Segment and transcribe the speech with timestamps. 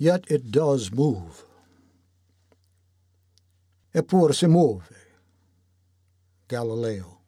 [0.00, 1.44] Yet it does move.
[3.94, 4.90] Eppure si muove.
[6.48, 7.18] Galileo.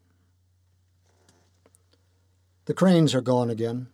[2.65, 3.89] The cranes are gone again,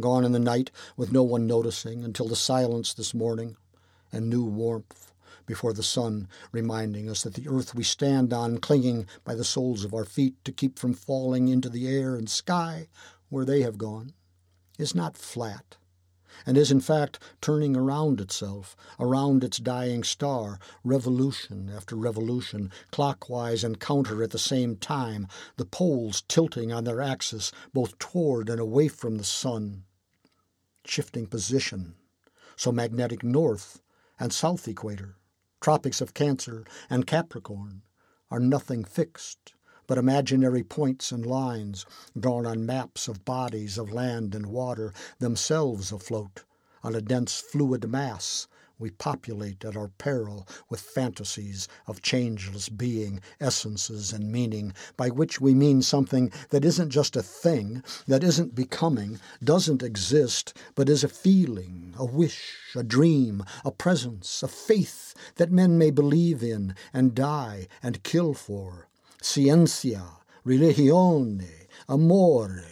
[0.00, 3.56] gone in the night with no one noticing until the silence this morning
[4.10, 5.12] and new warmth
[5.46, 9.84] before the sun, reminding us that the earth we stand on, clinging by the soles
[9.84, 12.88] of our feet to keep from falling into the air and sky
[13.28, 14.14] where they have gone,
[14.80, 15.76] is not flat
[16.46, 23.64] and is in fact turning around itself, around its dying star, revolution after revolution, clockwise
[23.64, 28.60] and counter at the same time, the poles tilting on their axis both toward and
[28.60, 29.84] away from the sun.
[30.84, 31.94] Shifting position,
[32.56, 33.80] so magnetic north
[34.18, 35.16] and south equator,
[35.60, 37.82] tropics of Cancer and Capricorn,
[38.30, 39.54] are nothing fixed
[39.90, 41.84] but imaginary points and lines
[42.16, 46.44] drawn on maps of bodies of land and water, themselves afloat
[46.84, 48.46] on a dense fluid mass
[48.78, 55.40] we populate at our peril with fantasies of changeless being, essences, and meaning, by which
[55.40, 61.02] we mean something that isn't just a thing, that isn't becoming, doesn't exist, but is
[61.02, 66.76] a feeling, a wish, a dream, a presence, a faith that men may believe in
[66.92, 68.86] and die and kill for,
[69.22, 72.64] Scientia, religione, amore,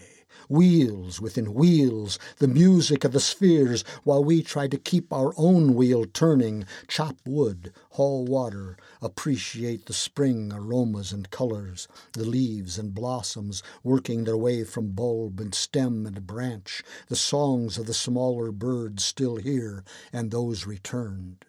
[0.49, 5.75] wheels within wheels, the music of the spheres, while we try to keep our own
[5.75, 12.95] wheel turning, chop wood, haul water, appreciate the spring aromas and colors, the leaves and
[12.95, 18.51] blossoms working their way from bulb and stem and branch, the songs of the smaller
[18.51, 21.45] birds still here and those returned.